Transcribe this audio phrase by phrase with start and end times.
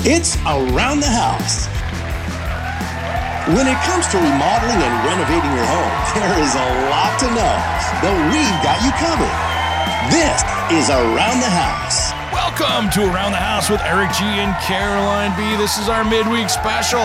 [0.00, 1.68] It's Around the House.
[3.52, 7.54] When it comes to remodeling and renovating your home, there is a lot to know,
[8.00, 9.36] but we've got you covered.
[10.08, 10.40] This
[10.72, 12.16] is Around the House.
[12.32, 15.44] Welcome to Around the House with Eric G and Caroline B.
[15.60, 17.04] This is our midweek special.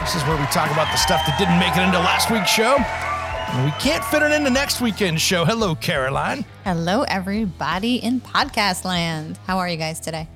[0.00, 2.48] This is where we talk about the stuff that didn't make it into last week's
[2.48, 2.80] show.
[2.80, 5.44] And we can't fit it into next weekend's show.
[5.44, 6.46] Hello, Caroline.
[6.64, 9.38] Hello, everybody in podcast land.
[9.46, 10.28] How are you guys today?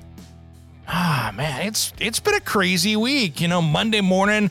[0.88, 3.40] Ah, man, it's it's been a crazy week.
[3.40, 4.50] You know, Monday morning,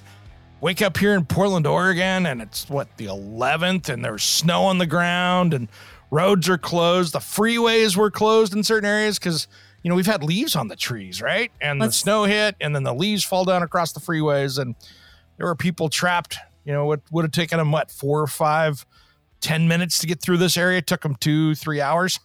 [0.61, 4.77] wake up here in Portland, Oregon, and it's what the 11th, and there's snow on
[4.77, 5.69] the ground, and
[6.11, 7.13] roads are closed.
[7.13, 9.47] The freeways were closed in certain areas because
[9.81, 11.51] you know we've had leaves on the trees, right?
[11.61, 14.75] And Let's- the snow hit, and then the leaves fall down across the freeways, and
[15.37, 16.37] there were people trapped.
[16.65, 18.85] You know, it would have taken them what four or five,
[19.39, 20.79] ten minutes to get through this area.
[20.79, 22.19] It took them two, three hours.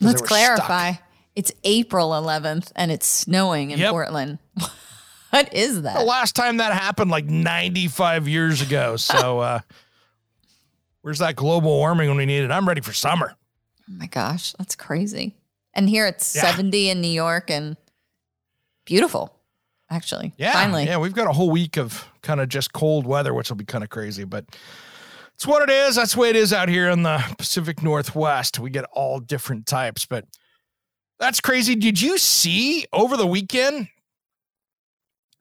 [0.00, 0.92] Let's clarify.
[0.94, 1.02] stuck.
[1.34, 3.90] It's April 11th and it's snowing in Yep.
[3.90, 4.38] Portland.
[5.30, 5.98] what is that?
[5.98, 8.96] The last time that happened like 95 years ago.
[8.96, 9.60] So uh
[11.02, 12.50] where's that global warming when we need it?
[12.50, 13.34] I'm ready for summer.
[13.88, 15.34] Oh my gosh, that's crazy.
[15.74, 16.42] And here it's Yeah.
[16.50, 17.76] 70 in New York and
[18.84, 19.34] beautiful,
[19.90, 20.32] actually.
[20.36, 20.52] Yeah.
[20.52, 20.84] Finally.
[20.84, 23.64] Yeah, we've got a whole week of kind of just cold weather, which will be
[23.64, 24.44] kind of crazy, but
[25.34, 25.96] it's what it is.
[25.96, 28.60] That's the way it is out here in the Pacific Northwest.
[28.60, 30.26] We get all different types, but
[31.18, 31.74] that's crazy.
[31.74, 33.88] Did you see over the weekend?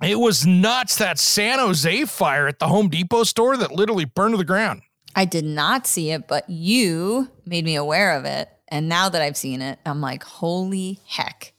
[0.01, 4.33] It was nuts that San Jose fire at the Home Depot store that literally burned
[4.33, 4.81] to the ground.
[5.15, 8.49] I did not see it, but you made me aware of it.
[8.67, 11.53] And now that I've seen it, I'm like, holy heck.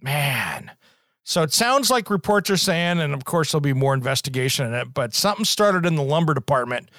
[0.00, 0.70] Man.
[1.24, 4.72] So it sounds like reports are saying, and of course there'll be more investigation in
[4.72, 6.90] it, but something started in the lumber department,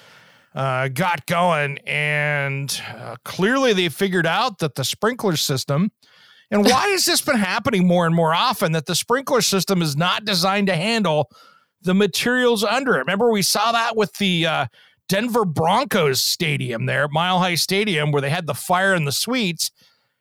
[0.54, 5.92] uh, got going, and uh, clearly they figured out that the sprinkler system,
[6.50, 8.72] and why has this been happening more and more often?
[8.72, 11.30] That the sprinkler system is not designed to handle
[11.82, 13.00] the materials under it.
[13.00, 14.66] Remember, we saw that with the uh,
[15.08, 19.70] Denver Broncos stadium there, Mile High Stadium, where they had the fire in the suites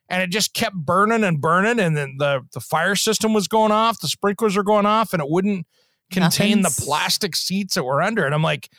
[0.10, 3.72] and it just kept burning and burning and then the the fire system was going
[3.72, 5.66] off the sprinklers are going off and it wouldn't
[6.12, 8.70] contain Nothing's- the plastic seats that were under it i'm like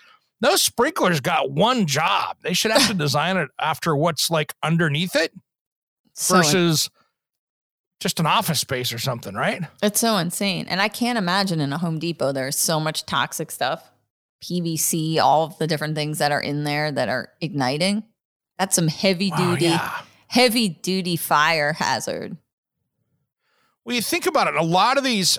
[0.41, 5.15] those sprinklers got one job they should have to design it after what's like underneath
[5.17, 5.33] it
[6.15, 6.89] So versus
[8.01, 10.67] just an office space or something right It's so insane.
[10.69, 13.91] And I can't imagine in a Home Depot there's so much toxic stuff.
[14.43, 18.03] PVC, all of the different things that are in there that are igniting.
[18.59, 20.01] That's some heavy Wow, duty, yeah.
[20.29, 22.39] heavy duty fire hazard.
[23.85, 25.39] well you think about it a lot of these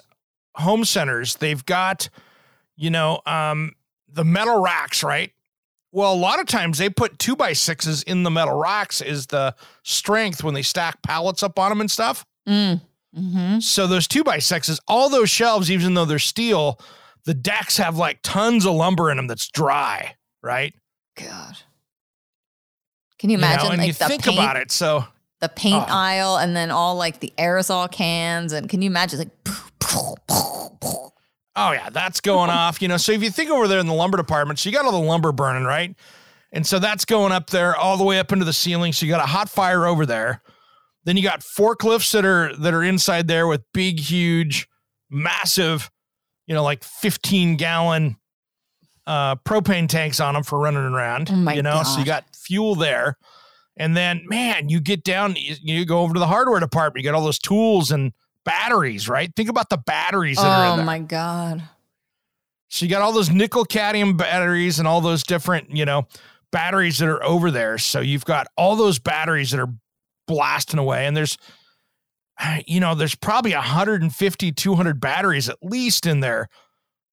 [0.55, 2.09] home centers they've got
[2.75, 3.71] you know um
[4.13, 5.31] the metal racks right
[5.91, 9.27] well a lot of times they put two by sixes in the metal racks is
[9.27, 12.81] the strength when they stack pallets up on them and stuff Mm.
[13.15, 16.79] hmm so those two by sixes all those shelves even though they're steel
[17.25, 20.73] the decks have like tons of lumber in them that's dry right
[21.15, 21.57] God.
[23.19, 25.05] Can you You know, imagine and like you the think paint, about it so
[25.39, 25.93] the paint Oh.
[25.93, 29.29] aisle and then all like the aerosol cans and can you imagine like
[31.55, 32.81] Oh yeah, that's going off.
[32.81, 34.85] You know, so if you think over there in the lumber department, so you got
[34.85, 35.95] all the lumber burning, right?
[36.51, 38.91] And so that's going up there all the way up into the ceiling.
[38.91, 40.41] So you got a hot fire over there.
[41.05, 44.67] Then you got forklifts that are that are inside there with big, huge,
[45.09, 45.89] massive,
[46.45, 48.17] you know, like 15 gallon
[49.07, 51.29] uh propane tanks on them for running around.
[51.31, 53.17] Oh you know, so you got fuel there.
[53.77, 57.09] And then, man, you get down, you, you go over to the hardware department, you
[57.09, 58.11] got all those tools and
[58.45, 59.31] batteries, right?
[59.35, 61.63] Think about the batteries that are in Oh my God.
[62.69, 66.07] So you got all those nickel cadmium batteries and all those different, you know,
[66.51, 67.77] batteries that are over there.
[67.77, 69.73] So you've got all those batteries that are
[70.27, 71.05] blasting away.
[71.05, 71.37] And there's,
[72.65, 76.47] you know, there's probably 150, 200 batteries at least in there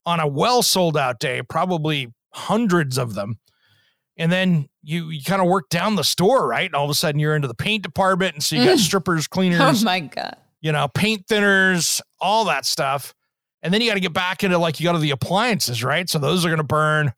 [0.07, 3.39] on a well sold out day, probably hundreds of them.
[4.17, 6.67] And then you, you kind of work down the store, right?
[6.67, 8.35] And all of a sudden you're into the paint department.
[8.35, 9.25] And so you got strippers, mm.
[9.25, 10.37] strippers, Oh my God.
[10.61, 13.15] You know, paint thinners, all that stuff.
[13.63, 16.09] And then you got to get back into like you got to the appliances, right?
[16.09, 17.13] So those are going to burn.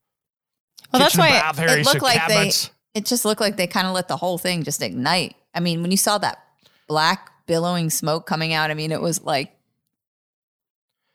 [0.93, 2.51] Well, that's why bath it, it so looked like they.
[2.95, 5.37] It just looked like they kind of let the whole thing just ignite.
[5.55, 6.43] I mean, when you saw that
[6.89, 9.53] black billowing smoke coming out, I mean, it was like.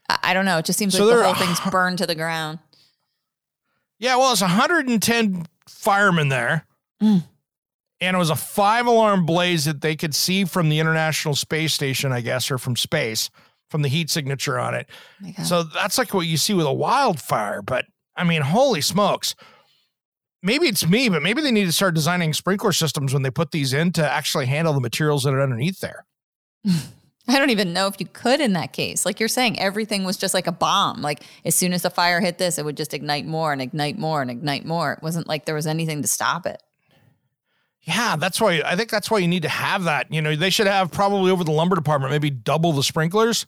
[0.09, 0.59] I I don't know.
[0.59, 2.59] It just seems So like the whole thing's burned to the ground.
[3.97, 6.65] Yeah, well, it's 110 firemen there.
[7.01, 7.23] Mm.
[8.01, 11.73] And it was a five alarm blaze that they could see from the International Space
[11.73, 13.29] Station, I guess, or from space,
[13.69, 14.89] from the heat signature on it.
[15.39, 15.43] Oh.
[15.43, 17.61] So that's like what you see with a wildfire.
[17.61, 19.35] But I mean, holy smokes.
[20.43, 23.51] Maybe it's me, but maybe they need to start designing sprinkler systems when they put
[23.51, 26.05] these in to actually handle the materials that are underneath there.
[27.27, 29.05] I don't even know if you could in that case.
[29.05, 31.01] Like you're saying, everything was just like a bomb.
[31.01, 33.97] Like as soon as the fire hit this, it would just ignite more and ignite
[33.97, 34.93] more and ignite more.
[34.93, 36.61] It wasn't like there was anything to stop it.
[37.85, 40.11] Yeah, that's why I think that's why you need to have that.
[40.11, 43.45] You know, they should have probably over the lumber department, maybe double the sprinklers,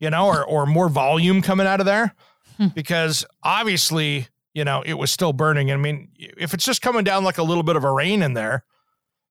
[0.00, 2.14] you know, or or more volume coming out of there.
[2.56, 2.68] Hmm.
[2.68, 5.72] because obviously, you know, it was still burning.
[5.72, 8.34] I mean, if it's just coming down like a little bit of a rain in
[8.34, 8.64] there,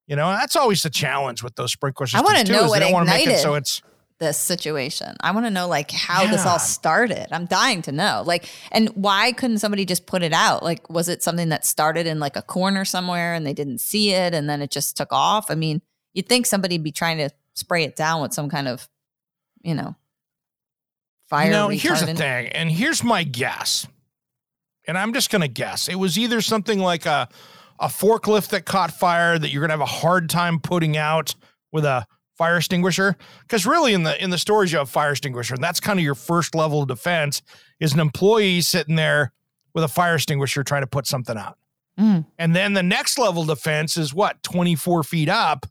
[0.08, 2.26] you know, that's always the challenge with those sprinkler systems.
[2.26, 3.42] wanna know is what they don't wanna make it ignited.
[3.42, 3.82] so it's
[4.20, 5.18] This situation.
[5.20, 7.28] I want to know like how this all started.
[7.32, 8.24] I'm dying to know.
[8.26, 10.64] Like, and why couldn't somebody just put it out?
[10.64, 14.14] Like, was it something that started in like a corner somewhere and they didn't see
[14.14, 15.52] it and then it just took off?
[15.52, 15.82] I mean,
[16.14, 18.88] you'd think somebody'd be trying to spray it down with some kind of,
[19.62, 19.96] you know,
[21.28, 21.52] fire.
[21.52, 23.88] Know, here's the thing, and here's my guess.
[24.88, 25.90] And I'm just gonna guess.
[25.90, 27.28] It was either something like a
[27.80, 31.36] a forklift that caught fire that you're gonna have a hard time putting out
[31.72, 33.16] with a fire extinguisher.
[33.42, 36.04] Because really in the in the stores you have fire extinguisher, and that's kind of
[36.06, 37.42] your first level of defense
[37.80, 39.32] is an employee sitting there
[39.74, 41.58] with a fire extinguisher trying to put something out.
[42.00, 42.26] Mm.
[42.40, 45.66] And then the next level defense is what, 24 feet up,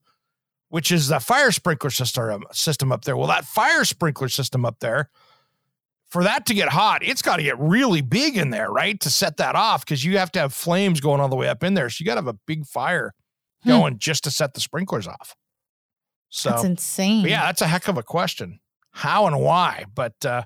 [0.68, 3.16] which is the fire sprinkler system system up there.
[3.16, 5.08] Well, that fire sprinkler system up there,
[6.08, 9.00] for that to get hot, it's got to get really big in there, right?
[9.00, 11.64] To set that off, because you have to have flames going all the way up
[11.64, 11.88] in there.
[11.90, 13.14] So you got to have a big fire
[13.62, 13.70] Hmm.
[13.70, 15.36] going just to set the sprinklers off.
[16.34, 17.26] So That's insane.
[17.26, 18.58] yeah, that's a heck of a question.
[18.92, 19.84] How and why?
[19.94, 20.44] But uh,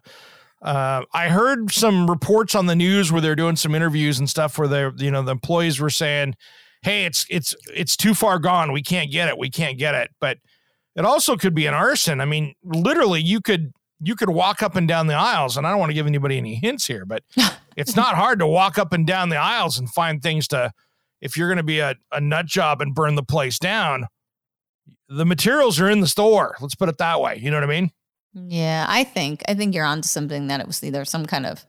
[0.60, 4.58] uh, I heard some reports on the news where they're doing some interviews and stuff
[4.58, 6.34] where they're, you know, the employees were saying,
[6.82, 8.72] "Hey, it's it's it's too far gone.
[8.72, 9.38] We can't get it.
[9.38, 10.38] We can't get it." But
[10.96, 12.20] it also could be an arson.
[12.20, 15.70] I mean, literally, you could you could walk up and down the aisles, and I
[15.70, 17.22] don't want to give anybody any hints here, but
[17.76, 20.72] it's not hard to walk up and down the aisles and find things to.
[21.20, 24.06] If you're going to be a, a nut job and burn the place down,
[25.08, 26.56] the materials are in the store.
[26.60, 27.38] Let's put it that way.
[27.40, 27.90] You know what I mean?
[28.34, 31.64] Yeah, I think I think you're onto something that it was either some kind of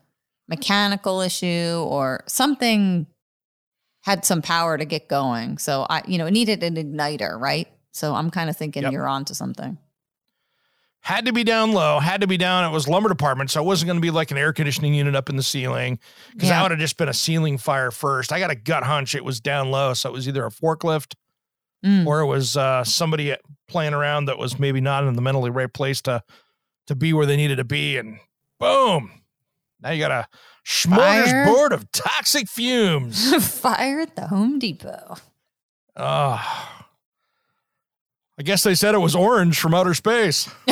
[0.49, 3.07] mechanical issue or something
[4.03, 5.57] had some power to get going.
[5.57, 7.67] So I, you know, it needed an igniter, right?
[7.91, 8.91] So I'm kind of thinking Yep.
[8.91, 9.77] you're onto something.
[11.01, 12.69] Had to be down low, had to be down.
[12.69, 15.15] It was lumber department, so it wasn't going to be like an air conditioning unit
[15.15, 15.99] up in the ceiling
[16.33, 18.33] because that would have just been a ceiling fire first.
[18.33, 21.13] I got a gut hunch it was down low, so it was either a forklift
[21.85, 22.07] Mm.
[22.07, 23.35] or it was uh, somebody
[23.67, 26.23] playing around that was maybe not in the mentally right place to
[26.87, 28.19] to be where they needed to be, and
[28.59, 29.11] boom!
[29.81, 30.27] Now you got a
[30.65, 33.45] smorgasbord of toxic fumes.
[33.59, 35.17] Fire at the Home Depot.
[35.95, 36.73] Oh.
[38.39, 40.47] I guess they said it was orange from outer space.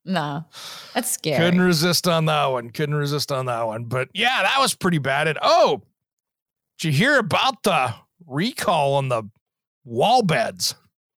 [0.06, 0.46] no,
[0.94, 1.44] that's scary.
[1.44, 2.70] Couldn't resist on that one.
[2.70, 3.86] Couldn't resist on that one.
[3.86, 5.28] But yeah, that was pretty bad.
[5.28, 5.82] And oh,
[6.80, 7.94] did you hear about the
[8.28, 9.24] recall on the
[9.86, 10.76] wall beds?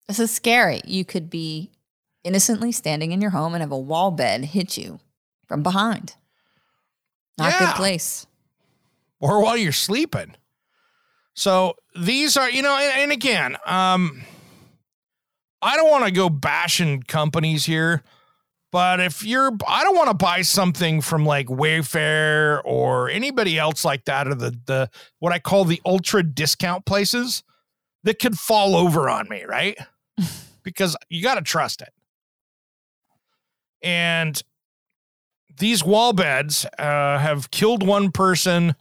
[0.08, 0.82] This is scary.
[0.86, 1.72] You could be
[2.24, 5.00] innocently standing in your home and have a wall bed hit you
[5.48, 6.15] from behind.
[7.38, 8.25] Not a good place.
[9.20, 10.36] or while you're sleeping.
[11.34, 14.24] So these are, you know, and, and again, um,
[15.62, 18.04] I don't want to go bashing companies here,
[18.72, 23.86] but if you're, I don't want to buy something from like Wayfair or anybody else
[23.86, 27.44] like that, or the the what I call the ultra discount places
[28.04, 29.78] that could fall over on me, right?
[30.64, 31.94] because you got to trust it.
[33.82, 34.42] And
[35.58, 38.76] these wall beds uh, have killed one person,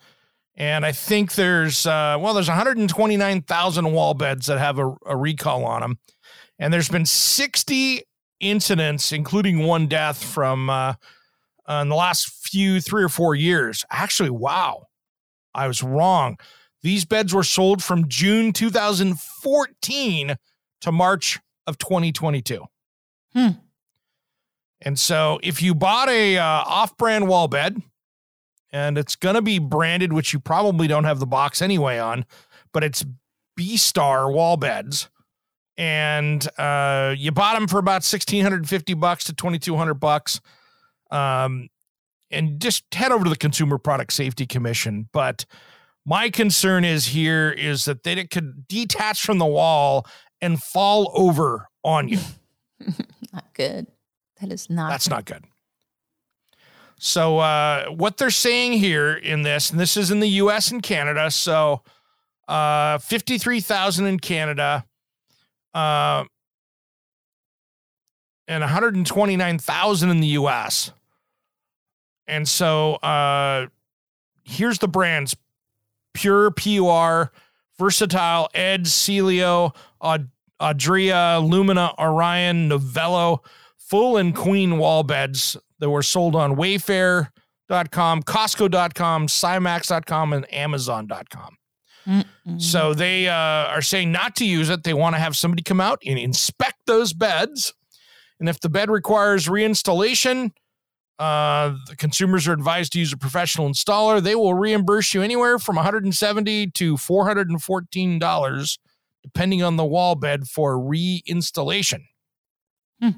[0.57, 5.65] and I think there's uh, well, there's 129,000 wall beds that have a, a recall
[5.65, 5.99] on them,
[6.59, 8.03] and there's been 60
[8.41, 10.95] incidents, including one death from uh,
[11.69, 13.85] uh, in the last few three or four years.
[13.91, 14.87] Actually, wow,
[15.55, 16.37] I was wrong.
[16.83, 20.37] These beds were sold from June 2014
[20.83, 22.65] to March of 2022.
[23.33, 23.49] Hmm.
[24.83, 27.81] And so if you bought a uh, off-brand wall bed
[28.71, 32.27] and it's going to be branded which you probably don't have the box anyway on,
[32.73, 33.05] but it's
[33.59, 35.09] Bestar wall beds
[35.77, 40.41] and uh, you bought them for about 1650 bucks to 2200 bucks.
[41.11, 41.69] Um,
[42.31, 45.09] and just head over to the consumer product safety commission.
[45.13, 45.45] But
[46.05, 50.07] my concern is here is that they could detach from the wall
[50.41, 52.19] and fall over on you.
[53.33, 53.87] Not good.
[54.41, 55.15] That is not that's good.
[55.15, 55.45] not good.
[56.99, 60.83] So uh, what they're saying here in this and this is in the us and
[60.83, 61.83] canada so
[62.49, 64.85] uh, 53000 in canada
[65.75, 66.25] uh,
[68.47, 70.93] and 129,000 in the US.
[72.27, 73.67] And so uh,
[74.45, 75.37] here's the brands
[76.15, 77.33] Pure, PUR,
[77.79, 83.43] Versatile, Ed, Celio, Ad- Adria, Lumina, Orion, Novello,
[83.77, 91.57] full and queen wall beds that were sold on Wayfair.com, Costco.com, Cymax.com, and Amazon.com.
[92.07, 92.61] Mm-mm.
[92.61, 94.85] So they uh, are saying not to use it.
[94.85, 97.73] They want to have somebody come out and inspect those beds.
[98.41, 100.53] And if the bed requires reinstallation,
[101.19, 104.23] uh, the consumers are advised to use a professional installer.
[104.23, 108.79] They will reimburse you anywhere from 170 to 414 dollars,
[109.23, 112.07] depending on the wall bed for reinstallation.
[113.01, 113.11] Hmm.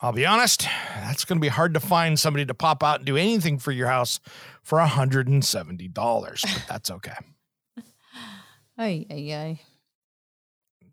[0.00, 0.62] I'll be honest,
[0.96, 3.70] that's going to be hard to find somebody to pop out and do anything for
[3.70, 4.18] your house
[4.62, 7.12] for $170, but that's okay.
[8.80, 9.60] Ay, ay, ay.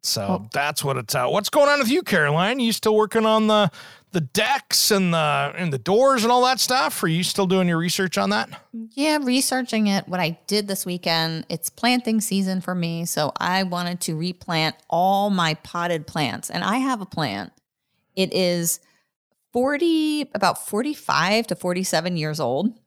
[0.03, 0.49] So oh.
[0.53, 1.31] that's what it's out.
[1.31, 2.59] What's going on with you, Caroline?
[2.59, 3.71] You still working on the
[4.11, 7.01] the decks and the and the doors and all that stuff?
[7.01, 8.49] Are you still doing your research on that?
[8.73, 10.07] Yeah, researching it.
[10.07, 14.75] What I did this weekend, it's planting season for me, so I wanted to replant
[14.89, 17.53] all my potted plants, and I have a plant.
[18.15, 18.81] It is
[19.53, 22.77] forty, about forty-five to forty-seven years old,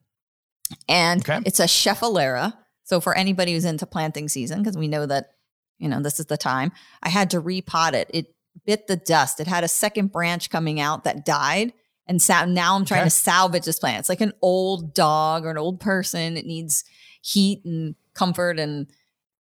[0.89, 1.41] and okay.
[1.47, 2.55] it's a Schefflera.
[2.91, 5.35] So for anybody who's into planting season, because we know that,
[5.79, 6.73] you know, this is the time,
[7.05, 8.11] I had to repot it.
[8.13, 8.35] It
[8.67, 9.39] bit the dust.
[9.39, 11.73] It had a second branch coming out that died.
[12.09, 13.07] And so now I'm trying okay.
[13.11, 14.01] to salvage this plant.
[14.01, 16.37] It's like an old dog or an old person.
[16.37, 16.83] It needs
[17.23, 18.89] heat and comfort and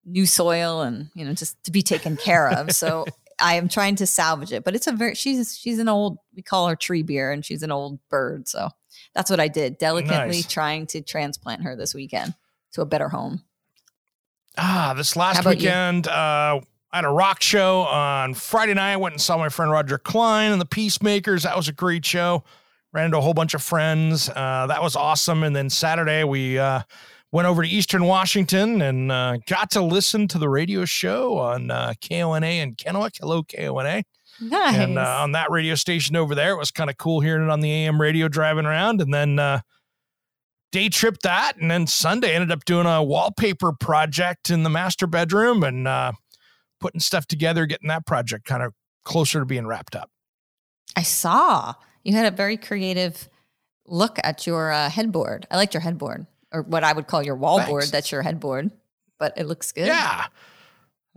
[0.05, 2.71] new soil and, you know, just to be taken care of.
[2.71, 3.05] So
[3.41, 4.63] I am trying to salvage it.
[4.63, 7.65] But it's a very she's she's an old we call her tree beer and she's
[7.65, 8.47] an old bird.
[8.47, 8.69] So
[9.13, 9.79] that's what I did.
[9.79, 10.47] Delicately nice.
[10.47, 12.33] trying to transplant her this weekend
[12.73, 13.43] to a better home?
[14.57, 16.61] Ah, this last weekend, uh,
[16.93, 18.93] I had a rock show on Friday night.
[18.93, 21.45] I went and saw my friend Roger Klein and the Peacemakers.
[21.45, 22.43] That was a great show.
[22.93, 24.29] Ran into a whole bunch of friends.
[24.29, 25.45] Uh, that was awesome.
[25.45, 26.83] And then Saturday, we uh,
[27.31, 31.71] went over to Eastern Washington and uh, got to listen to the radio show on
[31.71, 33.19] uh, KONA in Kennewick.
[33.21, 34.03] Hello, KONA.
[34.41, 34.77] Nice.
[34.77, 37.51] And uh, on that radio station over there, it was kind of cool hearing it
[37.51, 39.01] on the AM radio driving around.
[39.01, 39.61] And then uh,
[40.73, 45.07] day trip that and then sunday ended up doing a wallpaper project in the master
[45.07, 46.13] bedroom and uh,
[46.81, 48.73] putting stuff together getting that project kind of
[49.05, 50.11] closer to being wrapped up.
[50.97, 51.75] I saw.
[52.05, 53.29] You had a very creative
[53.87, 55.47] look at your uh, headboard.
[55.51, 57.91] I liked your headboard or what i would call your wallboard.
[57.91, 58.71] That's your headboard
[59.21, 59.87] but it looks good.
[59.87, 60.27] Yeah.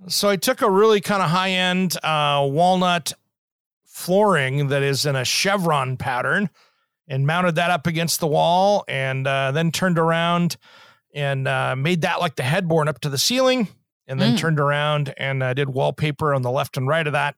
[0.08, 3.14] So i took a really kind of high-end uh, walnut
[3.86, 6.50] flooring that is in a chevron pattern
[7.08, 10.58] and mounted that up against the wall and uh, then turned around
[11.14, 13.68] and uh, made that like the headboard up to the ceiling
[14.08, 14.38] and then mm.
[14.38, 17.36] turned around and uh, did wallpaper on the left and right of that.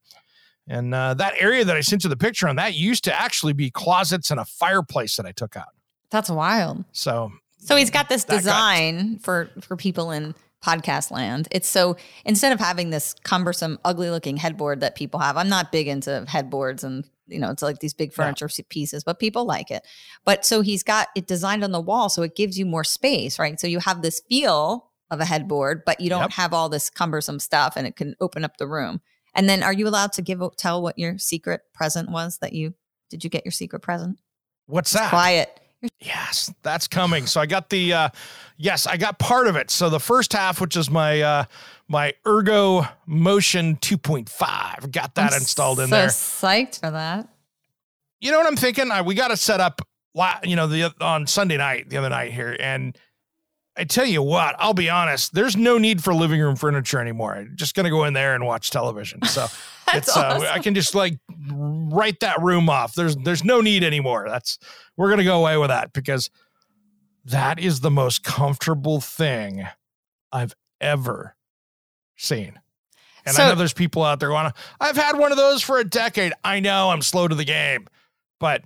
[0.68, 3.54] And uh, that area that I sent you the picture on that used to actually
[3.54, 5.70] be closets and a fireplace that I took out.
[6.10, 6.86] That's wild.
[6.92, 11.48] So, so he's got this design got, for for people in podcast land.
[11.52, 15.72] It's so instead of having this cumbersome, ugly looking headboard that people have, I'm not
[15.72, 18.66] big into headboards and you know, it's like these big furniture yeah.
[18.70, 19.86] pieces, but people like it.
[20.24, 23.40] But so he's got it designed on the wall so it gives you more space,
[23.40, 23.60] right?
[23.60, 26.32] So you have this feel of a headboard, but you don't yep.
[26.34, 29.02] have all this cumbersome stuff and it can open up the room.
[29.34, 32.74] And then are you allowed to give tell what your secret present was that you
[33.10, 34.20] did you get your secret present?
[34.66, 35.10] What's that?
[35.10, 35.60] quiet.
[36.00, 37.26] Yes, that's coming.
[37.26, 38.10] So I got the uh
[38.58, 39.72] yes, I got part of it.
[39.72, 41.46] So the first half, which is my uh
[41.88, 44.92] my Ergo Motion 2.5.
[44.92, 46.08] Got that I'm installed in so there.
[46.08, 47.28] Psyched for that.
[48.20, 48.92] You know what I'm thinking?
[48.92, 49.82] I, we got to set up,
[50.44, 52.98] you know, the on Sunday night, the other night here, and
[53.78, 55.34] I tell you what, I'll be honest.
[55.34, 57.36] There's no need for living room furniture anymore.
[57.36, 59.22] I'm just gonna go in there and watch television.
[59.24, 59.48] So
[59.94, 60.48] it's uh, awesome.
[60.48, 61.18] uh, I can just like
[61.52, 62.96] write that room off.
[62.96, 64.26] There's there's no need anymore.
[64.28, 64.58] That's
[64.98, 66.30] we're gonna go away with that because
[67.26, 69.68] that is the most comfortable thing
[70.32, 71.36] I've ever
[72.16, 72.60] seen.
[73.26, 75.80] And so, I know there's people out there going, I've had one of those for
[75.80, 76.34] a decade.
[76.44, 77.88] I know I'm slow to the game,
[78.40, 78.64] but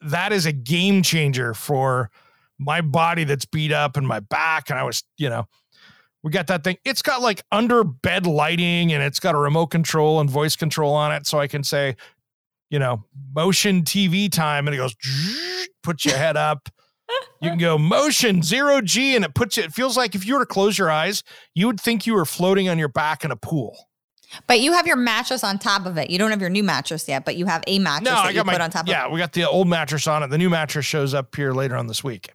[0.00, 2.10] that is a game changer for
[2.58, 4.70] my body that's beat up and my back.
[4.70, 5.46] And I was, you know,
[6.26, 6.76] We got that thing.
[6.84, 10.92] It's got like under bed lighting and it's got a remote control and voice control
[10.92, 11.24] on it.
[11.24, 11.94] So I can say,
[12.68, 14.96] you know, motion TV time and it goes,
[15.84, 16.68] put your head up.
[17.40, 20.34] You can go motion zero G and it puts you, it feels like if you
[20.34, 21.22] were to close your eyes,
[21.54, 23.76] you would think you were floating on your back in a pool.
[24.48, 26.10] But you have your mattress on top of it.
[26.10, 28.30] You don't have your new mattress yet, but you have a mattress No, that I
[28.30, 30.30] you got my, put on top yeah, of we got the old mattress on it.
[30.30, 32.32] The new mattress shows up here later on this week.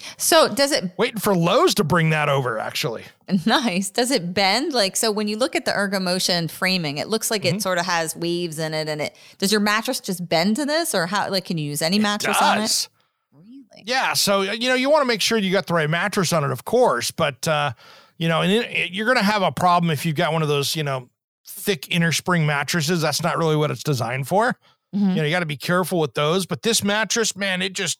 [0.00, 0.20] It.
[0.20, 3.04] So does it Waiting for Lowe's to bring that over, actually.
[3.46, 3.90] nice?
[3.90, 4.72] Does it bend?
[4.72, 7.56] Like so when you look at the Ergomotion framing, it looks like Mm-hmm.
[7.56, 10.64] it sort of has waves in it and it does your mattress just bend to
[10.66, 12.88] this or how like can you use any mattress on it?
[13.32, 13.84] Really?
[13.84, 16.44] Yeah, so you know you want to make sure you got the right mattress on
[16.44, 17.72] it, of course, but uh,
[18.18, 20.42] you know, and it, it- you're going to have a problem if you've got one
[20.42, 21.08] of those, you know,
[21.46, 23.00] thick inner spring mattresses.
[23.00, 24.56] That's not really what it's designed for.
[24.94, 25.10] Mhm.
[25.10, 26.44] You know, you got to be careful with those.
[26.46, 27.98] But this mattress, man, it just,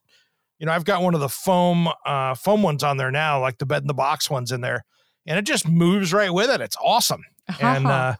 [0.60, 3.58] you know, I've got one of the foam uh, foam ones on there now, like
[3.58, 4.84] the bed in the box ones in there,
[5.26, 6.60] and it just moves right with it.
[6.60, 7.24] It's awesome,
[7.58, 7.94] and Uh-huh.
[7.94, 8.14] uh,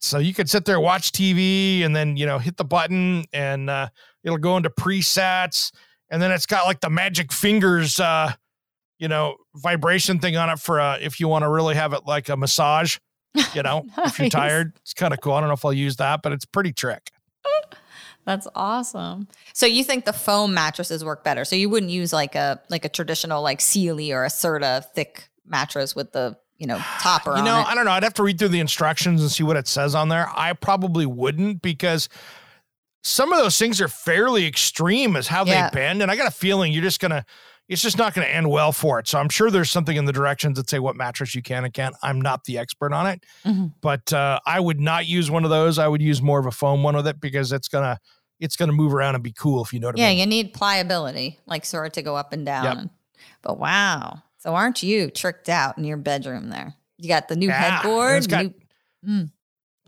[0.00, 3.68] so you could sit there watch TV and then you know hit the button and
[3.68, 3.88] uh,
[4.24, 5.72] it'll go into presets
[6.10, 8.30] and then it's got like the magic fingers uh
[8.98, 12.02] you know vibration thing on it for uh if you want to really have it
[12.06, 12.98] like a massage
[13.54, 14.74] you know if you're tired.
[14.82, 15.32] It's kind of cool.
[15.32, 17.10] I don't know if i'll use that but it's pretty trick
[18.26, 19.28] That's awesome.
[19.54, 21.44] So you think the foam mattresses work better?
[21.44, 25.28] So you wouldn't use like a like a traditional like Sealy or a Serta thick
[25.46, 27.66] mattress with the you know topper you on know it.
[27.68, 29.94] i don't know i'd have to read through the instructions and see what it says
[29.94, 32.08] on there i probably wouldn't because
[33.04, 35.68] some of those things are fairly extreme as how Yeah.
[35.70, 37.24] they bend and i got a feeling you're just gonna
[37.68, 40.04] it's just not going to end well for it so i'm sure there's something in
[40.06, 43.06] the directions that say what mattress you can and can't i'm not the expert on
[43.06, 43.72] it Mhm.
[43.80, 46.50] but uh, i would not use one of those i would use more of a
[46.50, 48.00] foam one with it because it's gonna
[48.40, 50.24] it's gonna move around and be cool if you know what Yeah, i mean Yeah,
[50.24, 52.64] you need pliability, like sort of to go up and down.
[52.64, 52.88] Yep.
[53.42, 54.22] But wow.
[54.38, 56.74] So aren't you tricked out in your bedroom there?
[56.98, 58.16] You got the new Yeah, headboard.
[58.18, 58.54] it's got- new-
[59.06, 59.30] Mm.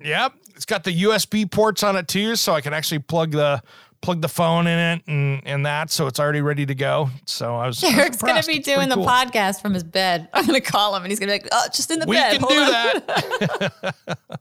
[0.01, 3.61] Yep, it's got the USB ports on it too, so I can actually plug the
[4.01, 7.11] plug the phone in it and and that, so it's already ready to go.
[7.27, 7.83] So I was.
[7.83, 9.05] Eric's gonna be It's doing the cool.
[9.07, 10.29] podcast from his bed.
[10.33, 12.39] I'm gonna call him and he's gonna be like, "Oh, just in the We bed."
[12.39, 13.95] can Hold do on." that.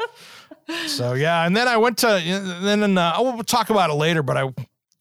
[0.86, 2.06] so yeah, and then I went to
[2.62, 4.52] then uh, oh, we'll talk about it later, but I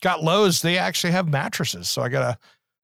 [0.02, 0.62] got Lowe's.
[0.62, 2.38] They actually have mattresses, so I got a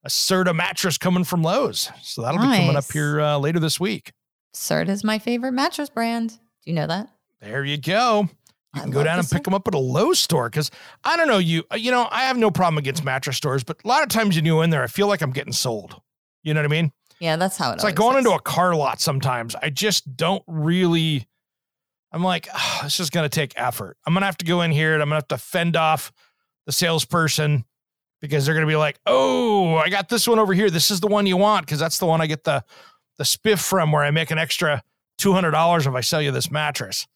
[0.04, 1.90] a Serta mattress coming from Lowe's.
[2.02, 4.12] So that'll be coming up here uh, later this week.
[4.54, 6.30] Cert is my favorite mattress brand.
[6.30, 6.36] Do
[6.70, 7.08] you know that?
[7.40, 8.28] There you go.
[8.74, 10.70] You I can go down and pick them up at a Lowe's store because
[11.02, 11.64] I don't know you.
[11.72, 14.36] uh, You know, I have no problem against mattress stores, but a lot of times
[14.36, 16.00] you go in there, I feel like I'm getting sold.
[16.44, 16.92] You know what I mean?
[17.18, 18.24] Yeah, that's how it It's like going is.
[18.24, 19.56] into a car lot sometimes.
[19.56, 21.26] I just don't really.
[22.16, 23.98] I'm like, oh, this is going to take effort.
[24.06, 25.76] I'm going to have to go in here and I'm going to have to fend
[25.76, 26.12] off
[26.64, 27.66] the salesperson
[28.22, 30.70] because they're going to be like, oh, I got this one over here.
[30.70, 32.64] This is the one you want because that's the one I get the
[33.18, 34.82] the spiff from where I make an extra
[35.18, 37.06] two hundred dollars if I sell you this mattress.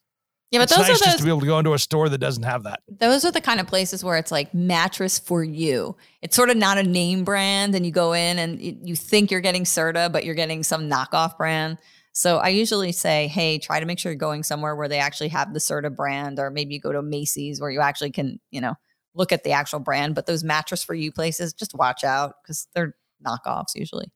[0.51, 2.07] Yeah, but it's those nice are just to be able to go into a store
[2.09, 2.81] that doesn't have that.
[2.87, 5.95] those are the kind of places where it's like mattress for you.
[6.21, 9.41] It's sort of not a name brand, and you go in and you think you're
[9.41, 11.79] getting Serta, but you're getting some knockoff brand.
[12.13, 15.29] So I usually say, hey, try to make sure you're going somewhere where they actually
[15.29, 18.59] have the Serta brand, or maybe you go to Macy's where you actually can, you
[18.59, 18.75] know,
[19.13, 20.15] look at the actual brand.
[20.15, 22.95] But those mattress for you places, just watch out because they're
[23.25, 24.11] knockoffs usually.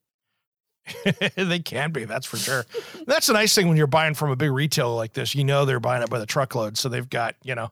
[1.36, 2.66] they can be, that's for sure.
[3.08, 5.34] that's the nice thing when you're buying from a big retailer like this.
[5.34, 7.72] You know they're buying it by the truckload, so they've got you know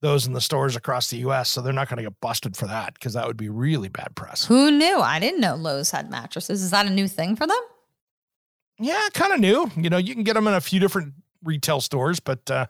[0.00, 1.48] those in the stores across the U.S.
[1.48, 4.14] So they're not going to get busted for that because that would be really bad
[4.14, 4.44] press.
[4.44, 4.98] Who knew?
[4.98, 6.62] I didn't know Lowe's had mattresses.
[6.62, 7.60] Is that a new thing for them?
[8.78, 9.70] Yeah, kind of new.
[9.76, 12.66] You know, you can get them in a few different retail stores, but uh,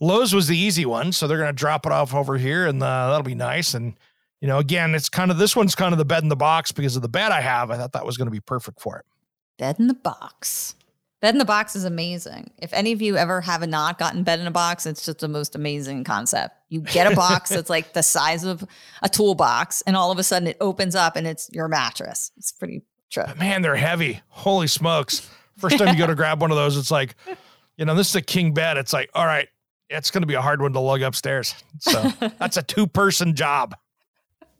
[0.00, 2.82] Lowe's was the easy one, so they're going to drop it off over here, and
[2.82, 3.74] uh, that'll be nice.
[3.74, 3.94] And
[4.40, 6.72] you know, again, it's kind of this one's kind of the bed in the box
[6.72, 7.70] because of the bed I have.
[7.70, 9.04] I thought that was going to be perfect for it.
[9.58, 10.74] Bed in the box.
[11.20, 12.50] Bed in the box is amazing.
[12.56, 15.28] If any of you ever have not gotten bed in a box, it's just the
[15.28, 16.56] most amazing concept.
[16.70, 18.64] You get a box that's like the size of
[19.02, 22.32] a toolbox, and all of a sudden it opens up and it's your mattress.
[22.38, 22.82] It's pretty
[23.26, 24.20] But man, they're heavy.
[24.28, 25.28] Holy smokes.
[25.58, 27.16] First time you go to grab one of those, it's like,
[27.76, 28.76] you know, this is a king bed.
[28.76, 29.48] It's like, all right,
[29.90, 31.54] it's going to be a hard one to lug upstairs.
[31.80, 32.02] So
[32.38, 33.74] that's a two person job.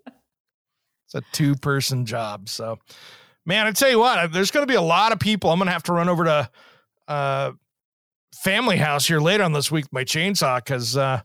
[0.06, 2.48] It's a two person job.
[2.48, 2.78] So,
[3.46, 5.50] man, I tell you what, there's going to be a lot of people.
[5.50, 6.50] I'm going to have to run over to
[7.08, 7.52] uh,
[8.34, 11.22] Family House here later on this week with my chainsaw because uh,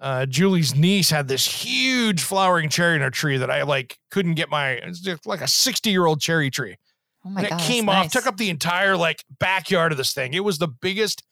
[0.00, 4.34] uh, Julie's niece had this huge flowering cherry in her tree that I like couldn't
[4.34, 6.76] get my, it's just like a 60 year old cherry tree
[7.24, 8.12] Oh my and god, it came off, nice.
[8.12, 10.34] took up the entire like backyard of this thing.
[10.34, 11.22] It was the biggest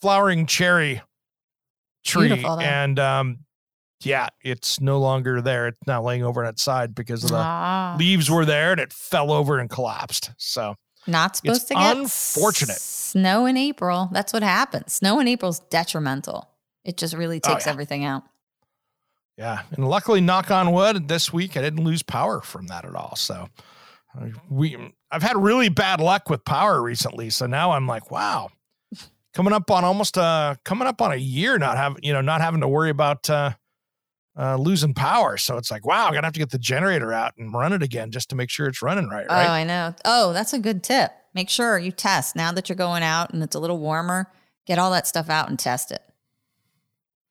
[0.00, 1.02] flowering cherry
[2.04, 3.38] tree, and um,
[4.00, 5.68] yeah, it's no longer there.
[5.68, 7.96] It's now laying over on its side because of the Ah.
[7.98, 10.30] leaves were there and it fell over and collapsed.
[10.36, 12.76] So Not supposed It's to get unfortunate.
[12.78, 14.08] snow in April.
[14.12, 14.92] That's what happens.
[14.94, 16.48] Snow in April is detrimental.
[16.84, 17.72] It just really Oh, takes yeah.
[17.72, 18.24] everything out.
[19.36, 22.94] Yeah, and luckily, knock on wood, this week I didn't lose power from that at
[22.94, 23.16] all.
[23.16, 23.48] So
[24.16, 24.76] uh, we,
[25.10, 27.30] I've had really bad luck with power recently.
[27.30, 28.50] So now I'm like, wow,
[29.34, 32.40] coming up on almost uh coming up on a year not having you know not
[32.40, 33.52] having to worry about uh,
[34.38, 35.36] uh losing power.
[35.36, 37.82] So it's like, wow, I'm gonna have to get the generator out and run it
[37.82, 39.26] again just to make sure it's running right.
[39.28, 39.94] Oh, I know.
[40.04, 41.10] Oh, that's a good tip.
[41.34, 44.30] Make sure you test now that you're going out and it's a little warmer.
[44.66, 46.02] Get all that stuff out and test it.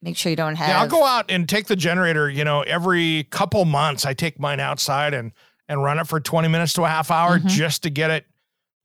[0.04, 0.68] Make sure you don't have.
[0.68, 2.30] Yeah, I'll go out and take the generator.
[2.30, 5.32] You know, every couple months, I take mine outside and
[5.70, 7.48] and run it for 20 minutes to a half hour Mhm.
[7.48, 8.26] just to get it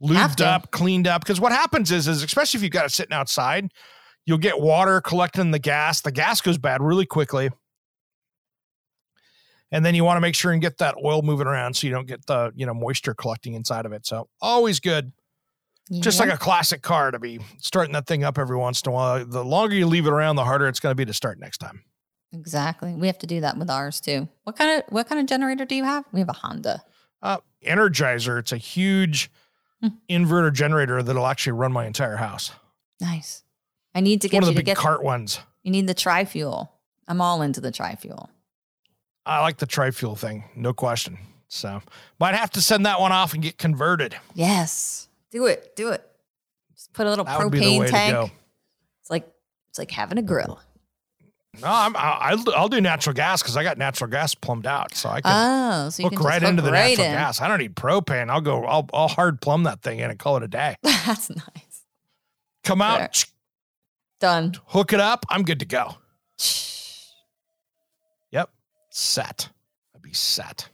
[0.00, 1.22] lubed up, cleaned up.
[1.24, 3.72] Because what happens is, is especially if you've got it sitting outside,
[4.26, 6.00] you'll get water collecting the gas.
[6.02, 7.50] The gas goes bad really quickly.
[9.72, 11.92] And then you want to make sure and get that oil moving around so you
[11.92, 14.06] don't get the you know moisture collecting inside of it.
[14.06, 15.12] So always good
[16.00, 18.92] just like a classic car to be starting that thing up every once in a
[18.92, 19.24] while.
[19.24, 21.58] The longer you leave it around, the harder it's going to be to start next
[21.58, 21.82] time.
[22.32, 22.94] exactly.
[22.94, 24.28] We have to do that with ours too.
[24.44, 26.04] What kind of what kind of generator do you have?
[26.12, 26.82] We have a Honda.
[27.22, 29.30] Uh, Energizer, it's a huge
[29.80, 29.88] Hmm.
[30.10, 32.50] inverter generator that'll actually run my entire house.
[33.00, 33.44] Nice.
[33.94, 34.76] I need to get one of you the to big get.
[34.76, 35.38] cart ones.
[35.62, 36.72] you need the tri fuel.
[37.06, 38.28] I'm all into the tri fuel.
[39.24, 41.18] I like the tri-fuel thing, no question.
[41.48, 41.80] So
[42.18, 44.16] might have to send that one off and get converted.
[44.34, 45.74] Yes, do it.
[45.76, 46.04] Do it.
[46.74, 48.32] Just put a little That would be the way propane tank.
[49.00, 49.28] It's like
[49.68, 50.60] it's like having a grill.
[51.60, 55.08] No, I'm, I'll, I'll do natural gas because I got natural gas plumbed out, so
[55.08, 57.12] I can Oh, so you hook can right hook into the right natural in.
[57.14, 57.40] gas.
[57.40, 58.30] I don't need propane.
[58.30, 58.64] I'll go.
[58.64, 60.76] I'll, I'll hard plumb that thing in and call it a day.
[60.82, 61.82] That's nice.
[62.62, 63.24] Come out.
[64.20, 64.54] Done.
[64.66, 65.24] hook it up.
[65.30, 65.96] I'm good to go.
[68.30, 68.50] Yep.
[68.90, 69.48] Set.
[69.94, 70.68] I'd be set.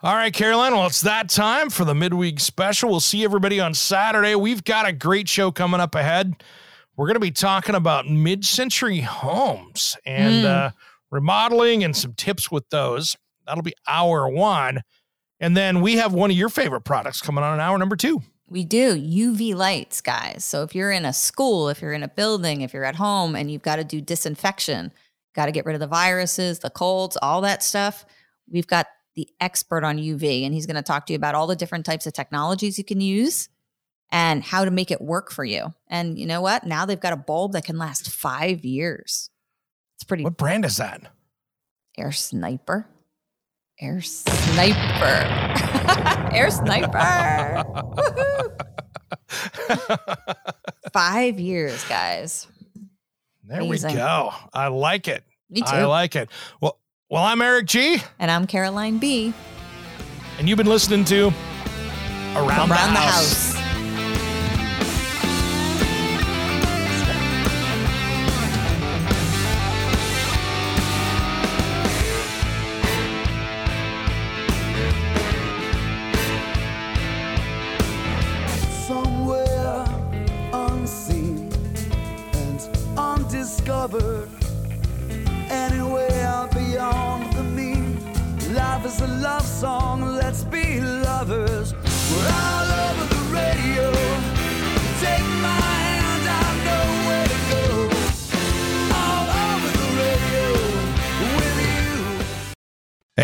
[0.00, 0.72] All right, Caroline.
[0.74, 2.88] Well, it's that time for the midweek special.
[2.90, 4.36] We'll see everybody on Saturday.
[4.36, 6.42] We've got a great show coming up ahead.
[6.96, 10.66] We're going to be talking about mid century homes and Mm.
[10.66, 10.70] uh,
[11.10, 13.16] remodeling and some tips with those.
[13.46, 14.82] That'll be hour one.
[15.40, 18.22] And then we have one of your favorite products coming on in hour number two.
[18.48, 20.44] We do UV lights, guys.
[20.44, 23.34] So if you're in a school, if you're in a building, if you're at home
[23.34, 24.92] and you've got to do disinfection,
[25.34, 28.04] got to get rid of the viruses, the colds, all that stuff,
[28.50, 28.86] we've got
[29.18, 31.84] the expert on UV and he's going to talk to you about all the different
[31.84, 33.48] types of technologies you can use
[34.12, 35.74] and how to make it work for you.
[35.88, 36.64] And you know what?
[36.64, 39.28] Now they've got a bulb that can last 5 years.
[39.96, 41.02] It's pretty What brand is that?
[41.98, 42.86] Air Sniper.
[43.80, 45.26] Air Sniper.
[46.32, 47.64] Air Sniper.
[50.92, 52.46] Five years, guys.
[53.42, 53.90] There Amazing.
[53.90, 54.32] we go.
[54.52, 55.24] I like it.
[55.50, 55.66] Me too.
[55.66, 56.28] I like it.
[56.60, 56.78] Well,
[57.08, 59.32] well, I'm Eric G, and I'm Caroline B.
[60.38, 61.28] and you've been listening to
[62.34, 63.52] Around, Around the, the House.
[63.54, 63.57] house.
[90.18, 91.74] Let's be lovers.
[92.10, 92.67] We're